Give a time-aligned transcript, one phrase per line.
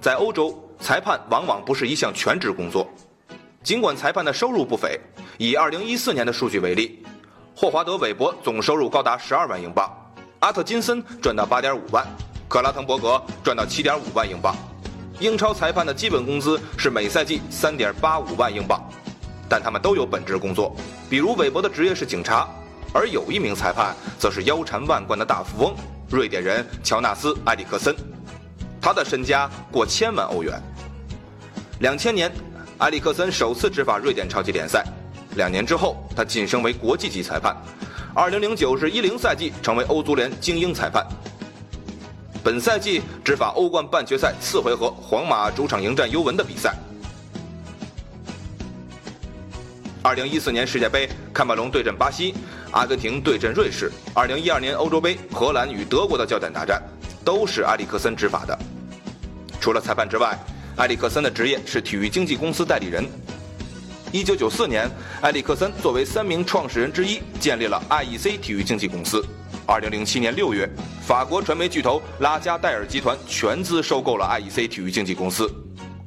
[0.00, 2.88] 在欧洲，裁判往往不是一项全职工作。
[3.62, 4.98] 尽管裁判的收入不菲，
[5.36, 7.04] 以2014年的数据为例，
[7.54, 9.94] 霍华德·韦伯总收入高达12万英镑，
[10.38, 12.06] 阿特金森赚到8.5万，
[12.48, 14.56] 克拉滕伯格赚到7.5万英镑。
[15.18, 18.82] 英超裁判的基本工资是每赛季3.85万英镑，
[19.50, 20.74] 但他们都有本职工作，
[21.10, 22.48] 比如韦伯的职业是警察，
[22.94, 25.74] 而有一名裁判则是腰缠万贯的大富翁——
[26.08, 27.94] 瑞典人乔纳斯·埃里克森，
[28.80, 30.60] 他的身家过千万欧元。
[31.80, 32.32] 2000年。
[32.80, 34.82] 埃里克森首次执法瑞典超级联赛，
[35.36, 37.54] 两年之后，他晋升为国际级裁判。
[38.14, 41.06] 二零零九至一零赛季成为欧足联精英裁判。
[42.42, 46.74] 本赛季执法欧冠半决赛次回合，皇马主场迎战尤文的比赛。
[50.00, 52.34] 二零一四年世界杯，喀麦隆对阵巴西，
[52.70, 53.92] 阿根廷对阵瑞士。
[54.14, 56.82] 二零一二年欧洲杯，荷兰与德国的焦点大战，
[57.22, 58.58] 都是埃里克森执法的。
[59.60, 60.36] 除了裁判之外，
[60.76, 63.04] 埃里克森的职业是体育经纪公司代理人。
[64.10, 69.22] 一九九四年，埃里克森作为三名创始人之一，建立了 IEC 体育经纪公司。
[69.66, 70.68] 二零零七年六月，
[71.06, 75.48] 法国传媒巨头拉加戴尔集团全资收购了 IEC 体育经纪公司。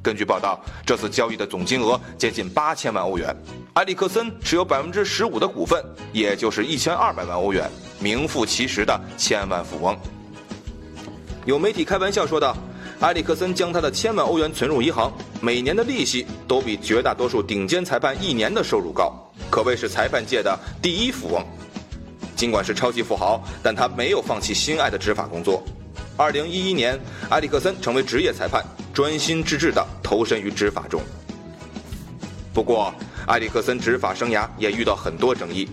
[0.02, 3.34] 根据报道，这次交易的总金额接近八千万欧元。
[3.74, 9.96] 埃里克森持有百分之十五的股份，也就是一千二百万欧元，名副其实的千万富翁。
[11.46, 12.56] 有媒体开玩笑说道。
[13.04, 19.12] 埃里克森将他的千万欧元存入银行，每年的利息都比绝大多数顶尖裁判一年的收入高，
[19.50, 21.44] 可谓是裁判界的第一富翁。
[22.34, 25.62] 尽管是超级富豪，但他没有放弃心爱的执法工作。
[26.16, 31.02] 二零一一年，埃里克森成为职业裁判，专心致志地投身于执法中。
[32.54, 32.90] 不过，
[33.26, 35.68] 埃里克森执法生涯也遇到很多争议。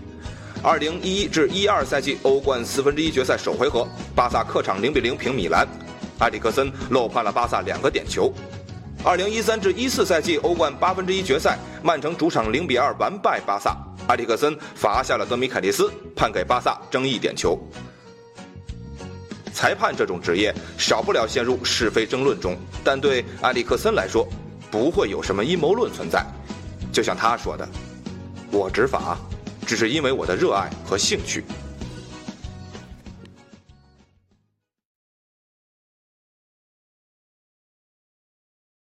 [0.61, 5.65] 二零一一至一二赛季欧冠四分之一决赛首回合，巴萨客场零比零平米兰。
[6.21, 8.31] 埃里克森漏判了巴萨两个点球。
[9.03, 13.75] 二零一三至一四赛季欧冠八分之一决赛，曼城主场零比二完败巴萨，
[14.07, 17.59] 埃里克森罚下了德米凯利斯，判给巴萨争议点球。
[19.51, 24.27] 裁判这种职业少不了陷入是非争论中，但对埃里克森来说，
[24.69, 26.23] 不会有什么阴谋论存在。
[26.93, 27.67] 就像他说的
[28.51, 29.17] ：“我执法，
[29.65, 31.43] 只是因为我的热爱和兴趣。”